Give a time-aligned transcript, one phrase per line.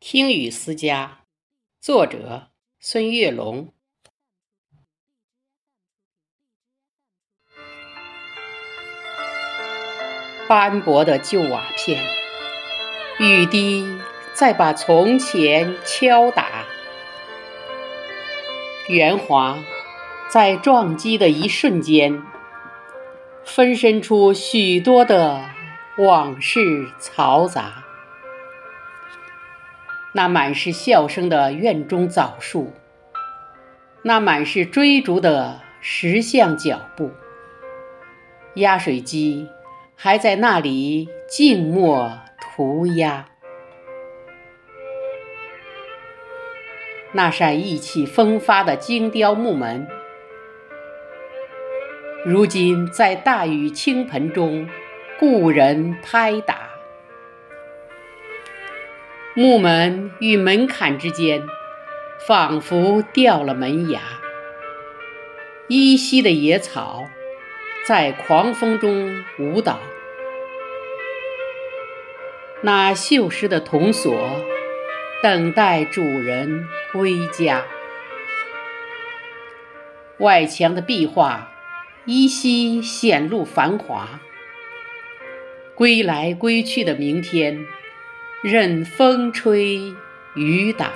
[0.00, 1.22] 听雨思家，
[1.80, 3.72] 作者孙月龙。
[10.48, 12.04] 斑驳的旧瓦片，
[13.18, 13.84] 雨滴
[14.34, 16.64] 在把从前敲打。
[18.88, 19.58] 圆滑
[20.30, 22.22] 在撞击的一瞬间，
[23.44, 25.50] 分身出许多的
[25.98, 27.84] 往事嘈杂。
[30.12, 32.72] 那满是笑声的院中枣树，
[34.02, 37.10] 那满是追逐的石像脚步，
[38.54, 39.48] 压水机
[39.94, 43.28] 还在那里静默涂鸦。
[47.12, 49.86] 那扇意气风发的精雕木门，
[52.24, 54.68] 如今在大雨倾盆中，
[55.18, 56.67] 故人拍打。
[59.40, 61.46] 木门与门槛之间，
[62.26, 64.00] 仿佛掉了门牙。
[65.68, 67.04] 依稀的野草
[67.86, 69.78] 在狂风中舞蹈。
[72.62, 74.44] 那锈蚀的铜锁
[75.22, 77.64] 等待主人归家。
[80.18, 81.52] 外墙的壁画
[82.06, 84.18] 依稀显露繁华。
[85.76, 87.64] 归来归去的明天。
[88.40, 89.96] 任风吹
[90.34, 90.92] 雨打，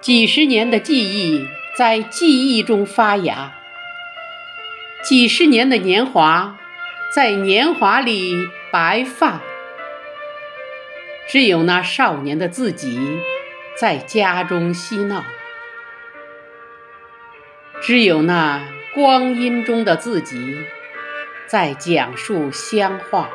[0.00, 1.46] 几十年的记忆
[1.78, 3.52] 在记忆中发芽，
[5.04, 6.58] 几十年的年华
[7.14, 9.40] 在年华里白发。
[11.28, 12.98] 只有那少年的自己
[13.78, 15.24] 在家中嬉闹，
[17.80, 18.60] 只有那
[18.96, 20.58] 光阴中的自己
[21.46, 23.30] 在讲述乡话。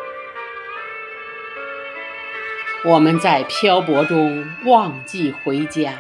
[2.88, 5.97] 我们在漂泊中忘记回家，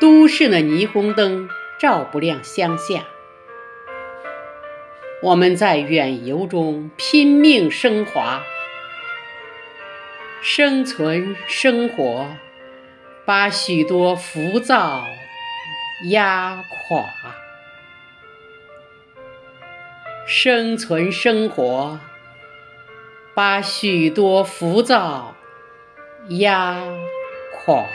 [0.00, 1.46] 都市的霓虹灯
[1.78, 3.04] 照不亮乡下。
[5.22, 8.42] 我们在远游中拼命升华，
[10.40, 12.26] 生存生活
[13.26, 15.04] 把许多浮躁
[16.08, 17.04] 压垮，
[20.26, 22.00] 生存生活。
[23.40, 25.34] 把许多浮躁
[26.28, 26.76] 压
[27.64, 27.86] 垮。